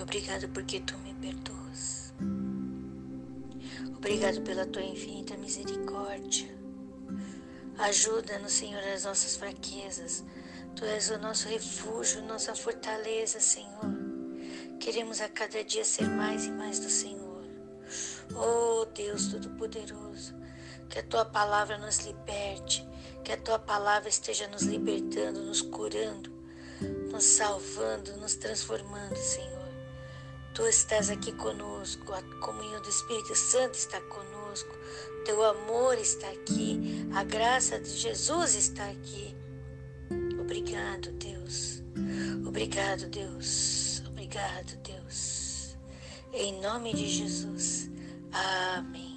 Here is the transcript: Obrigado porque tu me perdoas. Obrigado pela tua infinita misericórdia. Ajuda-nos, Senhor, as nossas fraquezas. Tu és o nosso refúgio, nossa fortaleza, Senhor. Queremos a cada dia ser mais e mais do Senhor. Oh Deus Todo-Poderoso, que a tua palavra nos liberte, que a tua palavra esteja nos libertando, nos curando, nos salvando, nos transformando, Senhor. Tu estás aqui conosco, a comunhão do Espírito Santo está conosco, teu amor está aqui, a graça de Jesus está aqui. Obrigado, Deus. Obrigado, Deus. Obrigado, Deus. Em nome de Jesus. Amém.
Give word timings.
Obrigado 0.00 0.48
porque 0.50 0.80
tu 0.80 0.96
me 0.98 1.14
perdoas. 1.14 2.14
Obrigado 3.96 4.42
pela 4.42 4.66
tua 4.66 4.82
infinita 4.82 5.36
misericórdia. 5.36 6.48
Ajuda-nos, 7.78 8.52
Senhor, 8.52 8.82
as 8.94 9.04
nossas 9.04 9.36
fraquezas. 9.36 10.24
Tu 10.74 10.84
és 10.84 11.10
o 11.10 11.18
nosso 11.18 11.48
refúgio, 11.48 12.22
nossa 12.22 12.54
fortaleza, 12.54 13.40
Senhor. 13.40 13.96
Queremos 14.78 15.20
a 15.20 15.28
cada 15.28 15.64
dia 15.64 15.84
ser 15.84 16.08
mais 16.08 16.44
e 16.44 16.50
mais 16.50 16.78
do 16.78 16.90
Senhor. 16.90 17.44
Oh 18.34 18.84
Deus 18.94 19.28
Todo-Poderoso, 19.28 20.34
que 20.88 20.98
a 20.98 21.02
tua 21.02 21.24
palavra 21.24 21.78
nos 21.78 21.98
liberte, 22.00 22.86
que 23.24 23.32
a 23.32 23.36
tua 23.36 23.58
palavra 23.58 24.08
esteja 24.08 24.48
nos 24.48 24.62
libertando, 24.62 25.42
nos 25.42 25.62
curando, 25.62 26.30
nos 27.10 27.24
salvando, 27.24 28.16
nos 28.18 28.36
transformando, 28.36 29.16
Senhor. 29.16 29.56
Tu 30.54 30.66
estás 30.66 31.10
aqui 31.10 31.32
conosco, 31.32 32.12
a 32.12 32.22
comunhão 32.40 32.80
do 32.80 32.88
Espírito 32.88 33.34
Santo 33.34 33.74
está 33.74 34.00
conosco, 34.00 34.74
teu 35.24 35.44
amor 35.44 35.98
está 35.98 36.28
aqui, 36.28 37.06
a 37.14 37.22
graça 37.24 37.78
de 37.78 37.90
Jesus 37.90 38.54
está 38.54 38.86
aqui. 38.88 39.36
Obrigado, 40.40 41.12
Deus. 41.12 41.82
Obrigado, 42.46 43.06
Deus. 43.08 44.02
Obrigado, 44.06 44.76
Deus. 44.82 45.76
Em 46.32 46.60
nome 46.60 46.94
de 46.94 47.06
Jesus. 47.08 47.90
Amém. 48.32 49.15